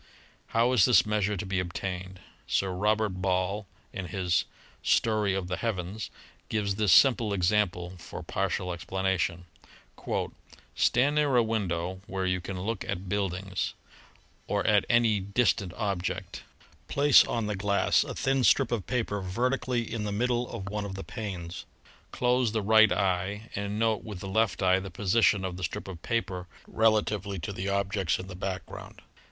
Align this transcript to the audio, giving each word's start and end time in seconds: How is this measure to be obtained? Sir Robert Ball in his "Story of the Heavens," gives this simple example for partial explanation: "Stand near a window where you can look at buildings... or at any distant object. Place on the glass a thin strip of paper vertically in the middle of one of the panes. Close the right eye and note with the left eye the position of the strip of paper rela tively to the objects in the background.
How 0.47 0.71
is 0.73 0.85
this 0.85 1.05
measure 1.05 1.37
to 1.37 1.45
be 1.45 1.59
obtained? 1.59 2.21
Sir 2.47 2.71
Robert 2.71 3.09
Ball 3.21 3.67
in 3.93 4.07
his 4.07 4.45
"Story 4.81 5.35
of 5.35 5.47
the 5.47 5.57
Heavens," 5.57 6.09
gives 6.49 6.73
this 6.73 6.91
simple 6.91 7.33
example 7.33 7.93
for 7.99 8.23
partial 8.23 8.73
explanation: 8.73 9.45
"Stand 10.73 11.13
near 11.15 11.35
a 11.35 11.43
window 11.43 12.01
where 12.07 12.25
you 12.25 12.41
can 12.41 12.59
look 12.61 12.83
at 12.85 13.09
buildings... 13.09 13.75
or 14.47 14.65
at 14.65 14.85
any 14.89 15.19
distant 15.19 15.71
object. 15.75 16.41
Place 16.87 17.23
on 17.23 17.45
the 17.45 17.55
glass 17.55 18.03
a 18.03 18.15
thin 18.15 18.43
strip 18.43 18.71
of 18.71 18.87
paper 18.87 19.21
vertically 19.21 19.83
in 19.93 20.03
the 20.03 20.11
middle 20.11 20.49
of 20.49 20.67
one 20.69 20.83
of 20.83 20.95
the 20.95 21.03
panes. 21.03 21.65
Close 22.09 22.53
the 22.53 22.63
right 22.63 22.91
eye 22.91 23.51
and 23.55 23.77
note 23.77 24.03
with 24.03 24.17
the 24.19 24.27
left 24.27 24.63
eye 24.63 24.79
the 24.79 24.89
position 24.89 25.45
of 25.45 25.57
the 25.57 25.63
strip 25.63 25.87
of 25.87 26.01
paper 26.01 26.47
rela 26.67 27.03
tively 27.03 27.39
to 27.39 27.53
the 27.53 27.69
objects 27.69 28.17
in 28.17 28.25
the 28.25 28.33
background. 28.35 29.03